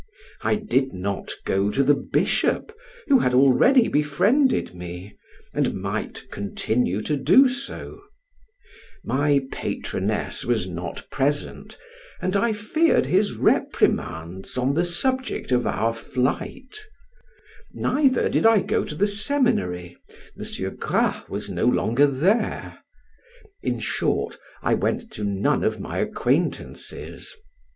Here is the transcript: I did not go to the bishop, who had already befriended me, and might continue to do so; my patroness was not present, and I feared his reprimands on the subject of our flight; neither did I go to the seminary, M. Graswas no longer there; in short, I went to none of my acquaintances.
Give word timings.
I 0.41 0.55
did 0.55 0.93
not 0.95 1.29
go 1.45 1.69
to 1.69 1.83
the 1.83 1.93
bishop, 1.93 2.75
who 3.05 3.19
had 3.19 3.35
already 3.35 3.87
befriended 3.87 4.73
me, 4.73 5.15
and 5.53 5.75
might 5.75 6.23
continue 6.31 7.03
to 7.03 7.15
do 7.15 7.47
so; 7.47 8.01
my 9.03 9.45
patroness 9.51 10.43
was 10.43 10.67
not 10.67 11.07
present, 11.11 11.77
and 12.19 12.35
I 12.35 12.51
feared 12.51 13.05
his 13.05 13.33
reprimands 13.35 14.57
on 14.57 14.73
the 14.73 14.85
subject 14.85 15.51
of 15.51 15.67
our 15.67 15.93
flight; 15.93 16.79
neither 17.71 18.27
did 18.27 18.47
I 18.47 18.61
go 18.63 18.83
to 18.83 18.95
the 18.95 19.05
seminary, 19.05 19.97
M. 20.35 20.75
Graswas 20.77 21.47
no 21.51 21.65
longer 21.67 22.07
there; 22.07 22.79
in 23.61 23.77
short, 23.77 24.39
I 24.63 24.73
went 24.73 25.11
to 25.11 25.23
none 25.23 25.63
of 25.63 25.79
my 25.79 25.99
acquaintances. 25.99 27.35